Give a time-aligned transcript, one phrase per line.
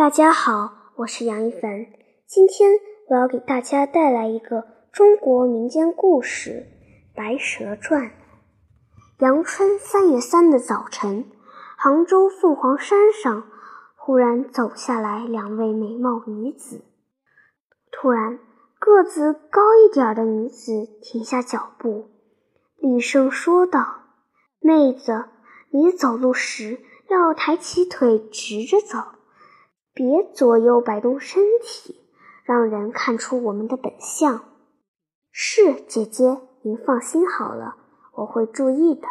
[0.00, 1.84] 大家好，我是杨一凡。
[2.26, 2.70] 今天
[3.10, 6.66] 我要给大家带来一个中国民间故事
[7.14, 8.06] 《白蛇传》。
[9.18, 11.26] 阳春三月三的早晨，
[11.76, 13.44] 杭州凤凰山上
[13.94, 16.82] 忽然走下来两位美貌女子。
[17.92, 18.38] 突然，
[18.78, 22.08] 个子高一点的女子停下脚步，
[22.78, 24.04] 厉声说道
[24.60, 25.26] ：“妹子，
[25.68, 26.80] 你走路时
[27.10, 28.96] 要抬起腿，直着走。”
[29.92, 32.00] 别左右摆动身体，
[32.44, 34.42] 让人看出我们的本相。
[35.32, 37.74] 是姐姐，您放心好了，
[38.14, 39.08] 我会注意的。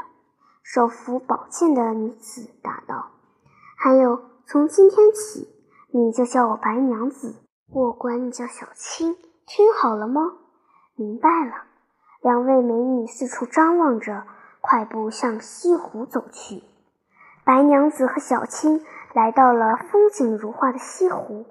[0.63, 3.11] 手扶宝剑的女子答道
[3.75, 5.49] ：“还有，从今天起，
[5.91, 7.35] 你就叫我白娘子，
[7.71, 10.21] 我管你叫小青，听好了吗？”
[10.95, 11.63] 明白了。
[12.21, 14.23] 两位美女四处张望着，
[14.61, 16.63] 快步向西湖走去。
[17.43, 18.85] 白娘子和小青。
[19.13, 21.45] 来到了风景如画的西湖，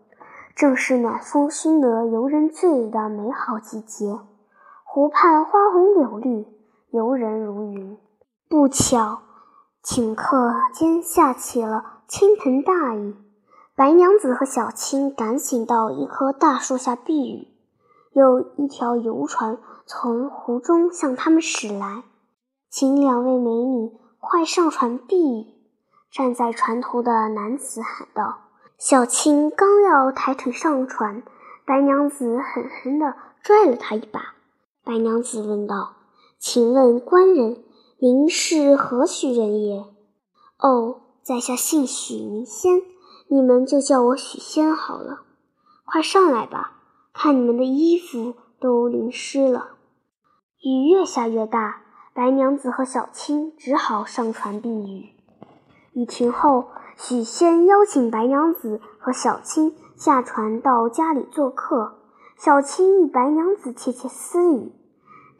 [0.55, 4.19] 正是暖风熏得游人醉的美好季节。
[4.84, 6.47] 湖畔花红柳绿，
[6.91, 7.98] 游人如云。
[8.48, 9.23] 不巧，
[9.83, 13.17] 顷刻间下起了倾盆大雨。
[13.75, 17.48] 白娘子和小青赶紧到一棵大树下避雨。
[18.12, 22.03] 有一条游船从湖中向他们驶来，
[22.70, 25.58] 请两位美女快上船避雨。
[26.11, 28.39] 站在船头的男子喊道
[28.78, 31.23] ：“小青刚要抬腿上船，
[31.67, 34.34] 白娘子狠狠地拽了他一把。
[34.84, 35.97] 白娘子问道
[36.41, 37.62] ：‘请问官人，
[37.98, 39.84] 您是何许人也
[40.59, 42.81] ？’‘哦，在下姓许，名仙，
[43.29, 45.25] 你们就叫我许仙好了。’
[45.84, 46.79] 快上来吧，
[47.12, 49.73] 看你们的衣服都淋湿了。
[50.62, 51.83] 雨越下越大，
[52.14, 55.14] 白娘子和小青只好上船避雨。”
[55.99, 61.95] 雨停后，许仙邀请白娘子和小青下船到家里做客。
[62.37, 64.71] 小青与白娘子窃窃私语：“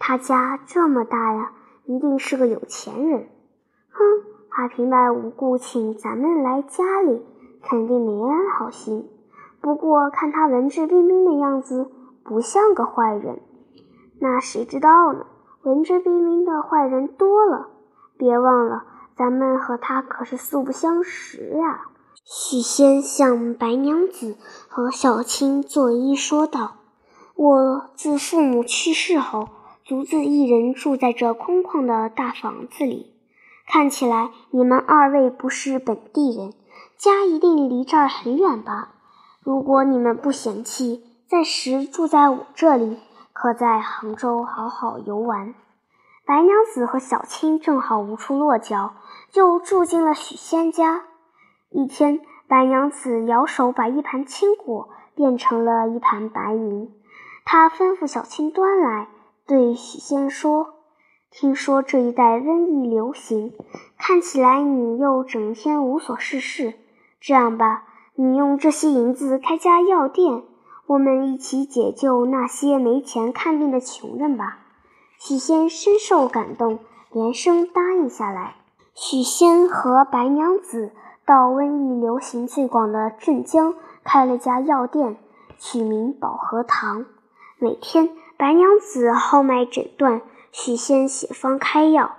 [0.01, 1.53] 他家这么大呀，
[1.85, 3.29] 一定是个有钱人。
[3.93, 4.03] ”“哼，
[4.51, 7.25] 他平白无故请咱们来家里，
[7.63, 9.09] 肯定没安好心。
[9.61, 11.89] 不过看他文质彬彬的样子，
[12.25, 13.39] 不像个坏人。
[14.19, 15.25] 那谁知道呢？
[15.63, 17.69] 文质彬彬的坏人多了。
[18.17, 18.83] 别忘了。”
[19.19, 21.89] 咱们和他可是素不相识呀！
[22.25, 24.37] 许仙向白娘子
[24.69, 26.77] 和小青作揖说道
[27.35, 29.49] ：“我自父母去世后，
[29.85, 33.13] 独自一人住在这空旷的大房子里。
[33.67, 36.53] 看起来你们二位不是本地人，
[36.97, 38.91] 家一定离这儿很远吧？
[39.43, 42.99] 如果你们不嫌弃，暂时住在我这里，
[43.33, 45.55] 可在杭州好好游玩。”
[46.29, 48.97] 白娘子和小青正好无处落脚，
[49.31, 51.05] 就住进了许仙家。
[51.71, 56.93] 一天，白娘子摇手把一盘青果变成了一盘白银，
[57.47, 59.09] 她吩咐小青端来，
[59.47, 60.75] 对许仙说
[61.33, 63.55] ：“听说这一带瘟疫流行，
[63.97, 66.75] 看起来你又整天无所事事。
[67.19, 67.85] 这样吧，
[68.17, 70.43] 你用这些银子开家药店，
[70.89, 74.59] 我们一起解救那些没钱看病的穷人吧。”
[75.21, 76.79] 许仙深受感动，
[77.11, 78.55] 连声答应下来。
[78.95, 80.93] 许仙和白娘子
[81.27, 83.75] 到瘟疫流行最广的镇江
[84.05, 85.17] 开了家药店，
[85.59, 87.05] 取名保和堂。
[87.59, 92.13] 每天，白娘子号脉诊断，许仙写方开药，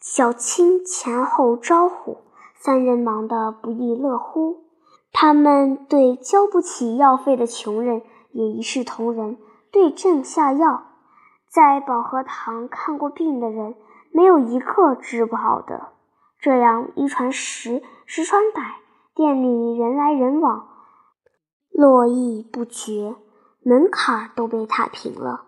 [0.00, 2.16] 小青前后招呼，
[2.54, 4.64] 三人忙得不亦乐乎。
[5.12, 8.00] 他们对交不起药费的穷人
[8.32, 9.36] 也一视同仁，
[9.70, 10.84] 对症下药。
[11.48, 13.74] 在保和堂看过病的人，
[14.12, 15.88] 没有一个治不好的。
[16.38, 18.80] 这样一传十，十传百，
[19.14, 20.68] 店里人来人往，
[21.70, 23.16] 络绎不绝，
[23.62, 25.44] 门槛都被踏平了。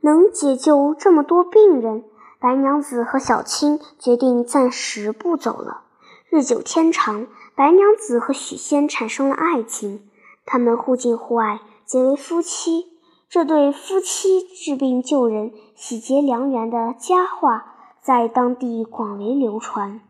[0.00, 2.04] 能解救这么多病人，
[2.40, 5.82] 白娘子和小青决定暂时不走了。
[6.30, 10.08] 日久天长，白娘子和许仙产生了爱情，
[10.46, 12.89] 他们互敬互爱，结为夫妻。
[13.30, 20.00] 这对夫妻治病救人、喜结良缘的佳话在当地广为流传。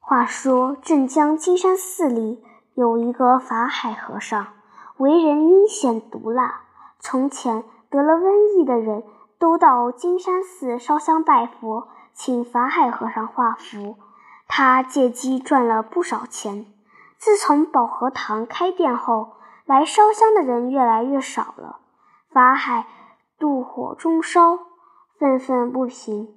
[0.00, 4.46] 话说，镇江金山寺里有一个法海和尚，
[4.96, 6.62] 为人阴险毒辣。
[6.98, 9.02] 从前得了瘟疫的人
[9.38, 13.96] 都到金山寺烧香拜佛，请法海和尚画符，
[14.46, 16.64] 他借机赚了不少钱。
[17.18, 19.32] 自从保和堂开店后，
[19.66, 21.80] 来烧香的人越来越少了。
[22.38, 22.86] 法海
[23.36, 24.60] 妒火中烧，
[25.18, 26.36] 愤愤不平。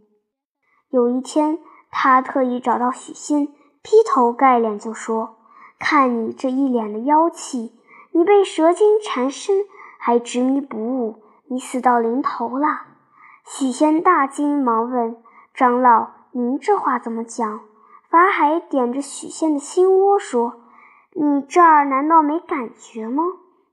[0.90, 1.60] 有一天，
[1.92, 3.46] 他特意找到许仙，
[3.84, 5.38] 劈头盖脸就说
[5.78, 7.80] ：“看你这一脸的妖气，
[8.14, 9.58] 你被蛇精缠身，
[10.00, 12.68] 还执迷不悟，你死到临头了。”
[13.46, 15.18] 许仙大惊，忙问
[15.54, 17.60] 长老：“您这话怎么讲？”
[18.10, 20.62] 法海点着许仙的心窝说
[21.14, 23.22] ：“你这儿难道没感觉吗？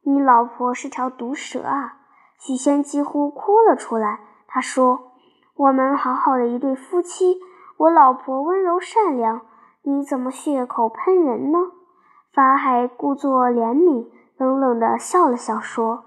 [0.02, 1.94] 你老婆是条毒蛇啊！”
[2.38, 4.20] 许仙几乎哭了出来。
[4.46, 5.12] 他说
[5.56, 7.38] ：“我们好好的一对夫妻，
[7.76, 9.42] 我老婆温柔善良，
[9.82, 11.58] 你怎么血口喷人呢？”
[12.32, 14.06] 法海故作怜悯，
[14.36, 16.04] 冷冷地笑了笑说：“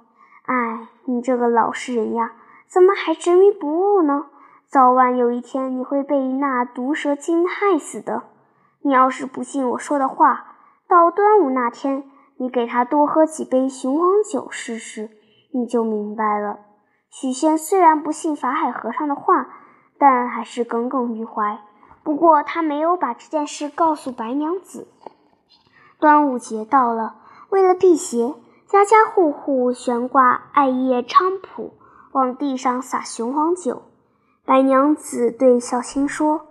[0.48, 2.34] 哎，你这个老实人呀，
[2.68, 4.28] 怎么还执迷不悟呢？
[4.68, 8.24] 早晚有一天你会被那毒蛇精害死的。
[8.84, 10.56] 你要是不信我说的话，
[10.88, 15.10] 到端午那天，你给他多喝几杯雄黄酒试试，
[15.52, 16.60] 你就明白了。”
[17.10, 19.50] 许仙虽然不信法海和尚的话，
[19.98, 21.60] 但还是耿耿于怀。
[22.04, 24.88] 不过他没有把这件事告诉白娘子。
[26.00, 27.18] 端午节到了，
[27.50, 28.34] 为了辟邪，
[28.68, 31.74] 家家户户悬挂艾叶菖蒲，
[32.14, 33.84] 往地上撒雄黄酒。
[34.46, 36.48] 白娘子对小青说：“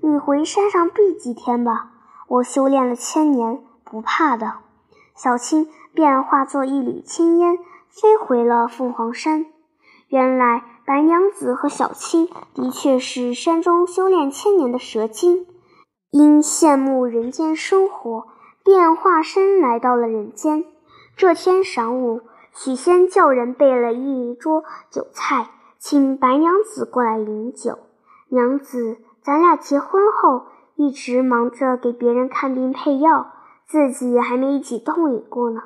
[0.00, 1.90] 你回山上避几天吧，
[2.28, 4.54] 我修炼了千年，不怕的。”
[5.14, 7.58] 小青便化作一缕青烟，
[8.00, 9.46] 飞回了凤凰山。
[10.08, 15.46] 原来白娘子和小青的确是山中修炼千年的蛇精，
[16.10, 18.26] 因羡慕人间生活，
[18.64, 20.64] 便化身来到了人间。
[21.16, 27.78] 这天晌午，许仙叫人备了一桌酒菜，请白娘子过来饮酒。
[28.28, 33.28] 娘子，咱俩结婚后一直忙着给别人看病配药，
[33.68, 35.62] 自己还没一起痛饮过呢。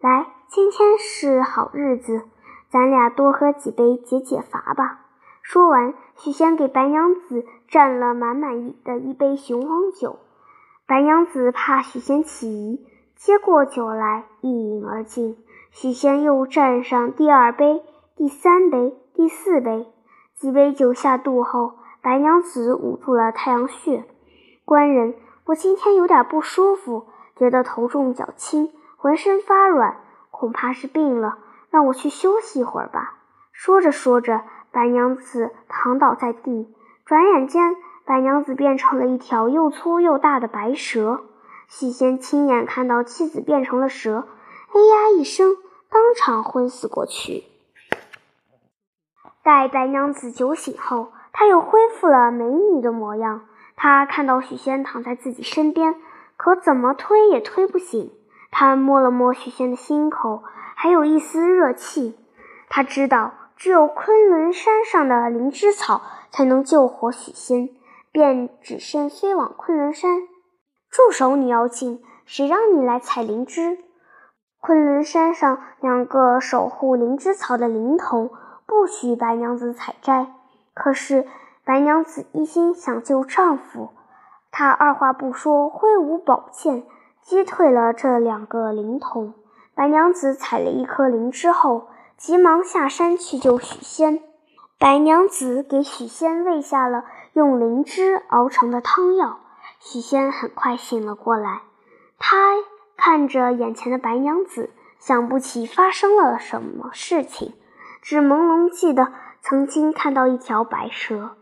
[0.00, 2.24] 来，今天是好日子。
[2.70, 5.06] 咱俩多喝几杯解解乏吧。
[5.42, 10.18] 说完，许仙给白娘子蘸了满满一的一杯雄黄酒。
[10.88, 15.36] 白娘子怕许仙起疑，接过酒来一饮而尽。
[15.70, 17.84] 许仙又蘸上第二杯、
[18.16, 19.86] 第三杯、第四杯。
[20.34, 24.04] 几杯酒下肚后，白娘子捂住了太阳穴。
[24.64, 25.14] 官人，
[25.44, 27.06] 我今天有点不舒服，
[27.36, 29.98] 觉得头重脚轻，浑身发软，
[30.40, 31.36] 恐怕是病了。
[31.68, 33.18] 让我去休息一会儿吧。
[33.52, 34.40] 说着说着，
[34.72, 37.76] 白娘子躺倒在地，转眼间，
[38.06, 41.20] 白娘子变成了一条又粗又大的白蛇。
[41.68, 44.26] 许仙亲眼看到妻子变成了蛇，
[44.72, 45.56] 哎呀一声，
[45.90, 47.44] 当场昏死过去。
[49.42, 53.42] 待白娘子酒醒后，她又恢复了美女的模样。
[53.76, 55.94] 她看到许仙躺在自己身边，
[56.36, 58.10] 可怎么推也推不醒。
[58.50, 60.42] 他摸了摸许仙的心口。
[60.74, 62.18] 还有一丝热气，
[62.70, 66.00] 他知道只有昆仑山上的灵芝草
[66.30, 67.68] 才能救活许仙，
[68.10, 70.22] 便只身飞往昆仑山。
[70.90, 72.02] 住手，你妖精！
[72.24, 73.78] 谁让你来采灵芝？
[74.60, 78.30] 昆仑山上两个守护灵芝草的灵童
[78.66, 80.32] 不许白娘子采摘。
[80.72, 81.26] 可是
[81.64, 83.90] 白娘子一心想救丈夫，
[84.50, 86.84] 她二话不说，挥舞宝剑
[87.22, 89.34] 击退了这两个灵童。
[89.74, 94.22] 白娘子采了一颗灵芝后，急忙下山去救许仙。
[94.78, 99.38] 白娘子给许仙喂下了用灵芝熬成的汤药，
[99.78, 101.62] 许仙很快醒了过来。
[102.18, 102.56] 他
[102.96, 107.54] 看着眼前的白娘子，想不起发生了什么事情，
[108.02, 111.36] 只朦胧记得曾经看到一条白蛇。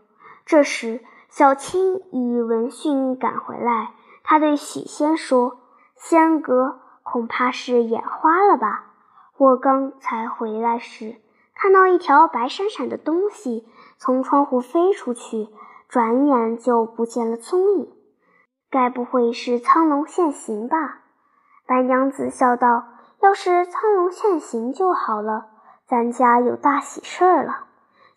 [0.45, 3.91] 这时，小青已闻讯赶回来，
[4.23, 5.58] 他对许仙说
[5.99, 6.79] ：“仙哥。”
[7.11, 8.91] 恐怕是眼花了吧？
[9.35, 11.15] 我刚才回来时，
[11.55, 15.49] 看到一条白闪闪的东西从窗户飞出去，
[15.87, 17.91] 转眼就不见了踪影。
[18.69, 20.99] 该不会是苍龙现形吧？
[21.65, 22.83] 白娘子笑道
[23.21, 25.47] ：“要是苍龙现形就好了，
[25.87, 27.65] 咱家有大喜事儿了。”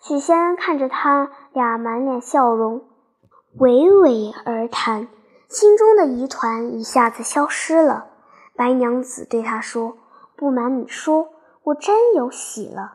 [0.00, 2.82] 许仙看着他俩满脸笑容，
[3.58, 5.08] 娓娓而谈，
[5.52, 8.06] 心中的疑团一下子消失了。
[8.56, 9.98] 白娘子对他说
[10.34, 11.28] ：“不瞒你说，
[11.64, 12.94] 我真有喜了。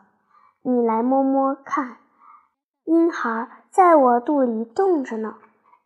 [0.62, 1.98] 你来摸摸看，
[2.82, 5.36] 婴孩在我肚里动着呢。”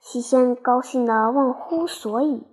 [0.00, 2.46] 许仙高兴得忘乎所以。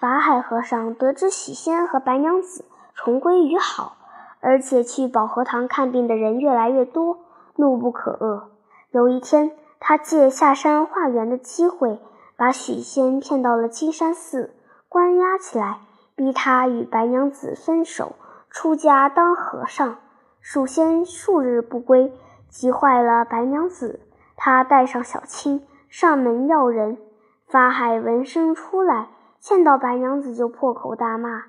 [0.00, 3.96] 法海和尚得知许仙和白娘子重归于好，
[4.38, 7.18] 而且去保和堂看病的人越来越多，
[7.56, 8.44] 怒不可遏。
[8.92, 11.98] 有一天，他借下山化缘的机会，
[12.42, 14.52] 把许仙骗到了金山寺，
[14.88, 15.78] 关押起来。
[16.16, 18.16] 逼他与白娘子分手，
[18.50, 19.98] 出家当和尚。
[20.40, 22.12] 许仙数日不归，
[22.48, 24.00] 急坏了白娘子。
[24.34, 26.98] 他带上小青上门要人。
[27.46, 31.44] 法海闻声出来，见到白娘子就破口大骂：“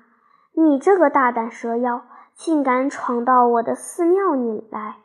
[0.54, 2.04] 你这个大胆蛇妖，
[2.36, 4.98] 竟敢闯到我的寺庙里来！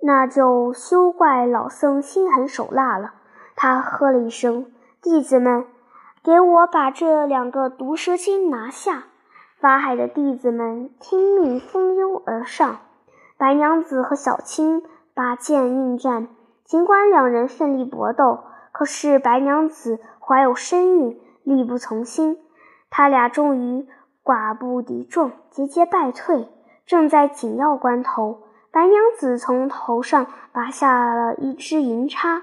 [0.00, 3.12] 那就休怪老僧心狠手辣了。”
[3.54, 4.72] 他喝了一声
[5.08, 5.64] ：“弟子们，
[6.22, 9.04] 给我把这两个毒蛇精拿下！”
[9.58, 12.80] 法海的弟子们听命蜂拥而上，
[13.38, 14.82] 白娘子和小青
[15.14, 16.28] 拔剑应战。
[16.62, 22.36] 尽管两人奋力搏斗，可是白娘子怀有身孕，力不从心。
[22.90, 23.88] 他俩终于
[24.22, 26.50] 寡不敌众，节节败退。
[26.84, 32.42] 正在紧要关头，白娘子从头上拔下了一只银叉，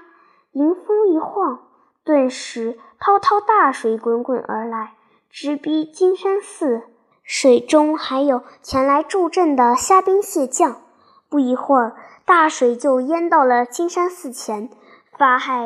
[0.50, 1.60] 迎风一晃，
[2.06, 4.92] 顿时滔滔大水滚滚而来，
[5.28, 6.84] 直逼金山寺。
[7.24, 10.82] 水中还有前来助阵的虾兵蟹将，
[11.28, 14.70] 不一会儿，大水就淹到了金山寺前。
[15.18, 15.64] 法海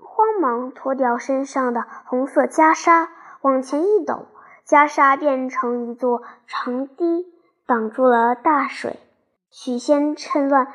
[0.00, 3.08] 慌忙脱掉身上的红色袈裟，
[3.40, 4.26] 往前一抖，
[4.64, 7.26] 袈裟变成一座长堤，
[7.66, 9.00] 挡住了大水。
[9.50, 10.72] 许仙趁乱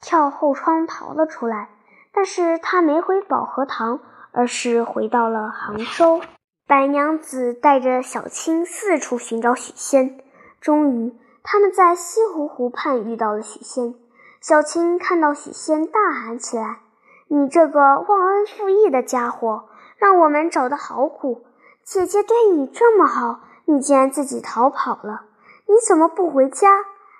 [0.00, 1.68] 跳后窗逃了出来，
[2.12, 4.00] 但是他没回保和堂，
[4.32, 6.20] 而是回到了杭州。
[6.66, 10.20] 白娘子带着小青四处寻找许仙，
[10.60, 13.94] 终于他们在西湖湖畔遇到了许仙。
[14.40, 16.80] 小青看到许仙，大喊起来
[17.28, 19.64] ：“你这个忘恩负义的家伙，
[19.96, 21.44] 让我们找的好苦！
[21.82, 25.22] 姐姐对你这么好，你竟然自己逃跑了！
[25.66, 26.68] 你怎么不回家？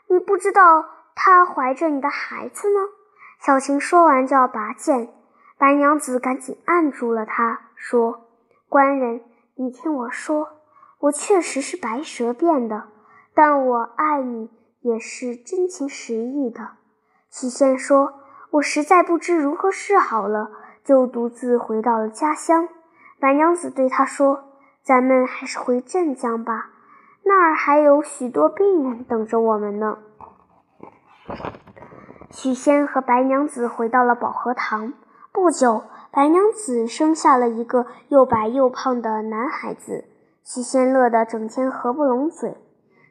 [0.09, 0.85] 你不知道
[1.15, 2.83] 她怀着你的孩子吗？”
[3.41, 5.09] 小青说完就要拔剑，
[5.59, 8.29] 白娘子赶紧按住了他，说
[8.69, 9.21] ：“官人。”
[9.61, 10.51] 你听我说，
[11.01, 12.85] 我确实是白蛇变的，
[13.35, 14.49] 但我爱你
[14.83, 16.69] 也是真情实意的。
[17.29, 18.21] 许仙说
[18.53, 20.53] ：“我实在不知如何是好了，
[20.85, 22.69] 就独自回到了家乡。”
[23.19, 24.45] 白娘子对他说
[24.81, 26.71] ：“咱们还是回镇江吧，
[27.25, 29.99] 那儿还有许多病人等着我们呢。”
[32.31, 34.93] 许仙和白娘子回到了保和堂，
[35.41, 35.83] 不久。
[36.11, 40.05] 白娘子生下了一个又白又胖的男孩子，
[40.43, 42.57] 许仙乐得整天合不拢嘴。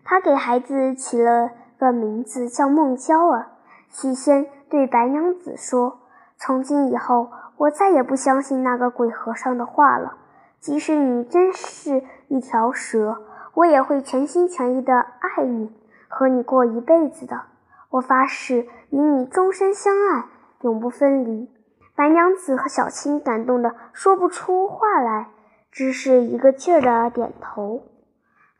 [0.04, 3.52] 他给孩子起了个名字叫孟娇儿。
[3.90, 6.00] 许仙对白娘子说
[6.38, 10.18] ：“从今以后，我再也不相信那个鬼和尚的话了。
[10.60, 13.22] 即使你真是一条蛇，
[13.54, 15.72] 我也会全心全意的爱你，
[16.08, 17.44] 和你过一辈子的。
[17.92, 20.26] 我发誓与你终身相爱，
[20.62, 21.50] 永不分离。”
[21.98, 25.30] 白娘子和小青感动的说不出话来，
[25.72, 27.88] 只是一个劲儿的点头。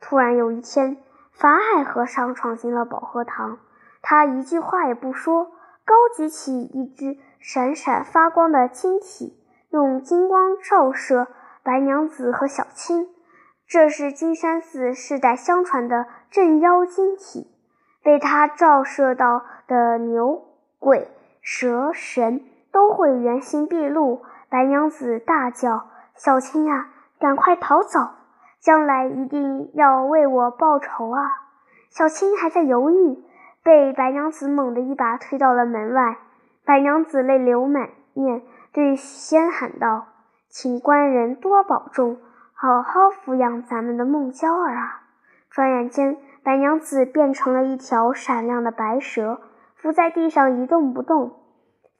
[0.00, 0.96] 突然有一天，
[1.30, 3.60] 法海和尚闯进了保和堂，
[4.02, 5.52] 他一句话也不说，
[5.84, 9.40] 高举起一只闪闪发光的晶体，
[9.70, 11.28] 用金光照射
[11.62, 13.08] 白娘子和小青。
[13.68, 17.46] 这是金山寺世代相传的镇妖晶体，
[18.02, 20.42] 被他照射到的牛、
[20.80, 21.06] 鬼、
[21.40, 22.42] 蛇、神。
[22.78, 24.22] 都会原形毕露。
[24.48, 26.86] 白娘子大叫：“小青呀，
[27.18, 27.98] 赶快逃走！
[28.60, 31.28] 将来一定要为我报仇啊！”
[31.90, 33.18] 小青还在犹豫，
[33.64, 36.18] 被白娘子猛地一把推到了门外。
[36.64, 38.42] 白娘子泪流满面，
[38.72, 40.06] 对许仙喊道
[40.48, 42.18] ：“请官人多保重，
[42.54, 45.02] 好好抚养咱们的孟娇儿啊！”
[45.50, 49.40] 转眼间，白娘子变成了一条闪亮的白蛇，
[49.74, 51.32] 伏在地上一动不动。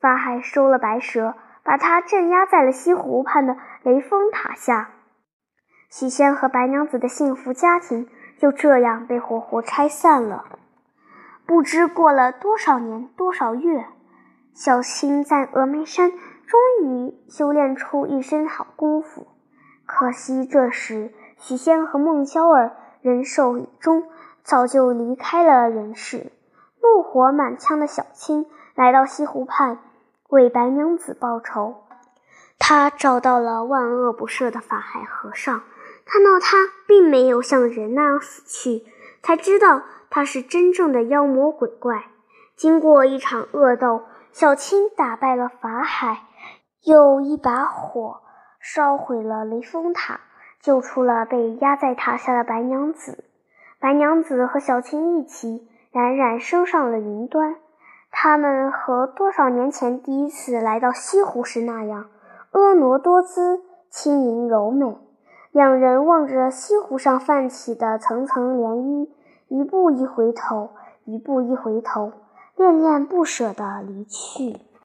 [0.00, 4.90] 法海收了白蛇，把它镇压在了西湖畔的雷峰塔下。
[5.90, 10.44] 许仙和白娘子的幸福家庭就这样被活活拆散了。
[11.46, 13.86] 不知过了多少年多少月，
[14.54, 16.12] 小青在峨眉山
[16.46, 19.26] 终于修炼出一身好功夫。
[19.86, 24.04] 可惜这时许仙和孟娇儿人寿已终，
[24.42, 26.30] 早就离开了人世。
[26.82, 29.78] 怒火满腔的小青来到西湖畔。
[30.28, 31.84] 为白娘子报仇，
[32.58, 35.62] 他找到了万恶不赦的法海和尚，
[36.04, 38.84] 看到他并没有像人那样死去，
[39.22, 42.04] 才知道他是真正的妖魔鬼怪。
[42.56, 46.24] 经过一场恶斗，小青打败了法海，
[46.84, 48.20] 又一把火
[48.60, 50.20] 烧毁了雷峰塔，
[50.60, 53.24] 救出了被压在塔下的白娘子。
[53.80, 57.56] 白娘子和小青一起冉冉升上了云端。
[58.20, 62.06] 他们和多少年前第一次来到西湖时那样
[62.50, 63.60] 婀娜多姿、
[63.90, 64.98] 轻盈柔美。
[65.52, 69.08] 两人望着西湖上泛起的层层涟漪，
[69.46, 70.70] 一步一回头，
[71.04, 72.10] 一步一回头，
[72.56, 74.56] 恋恋不舍地离去。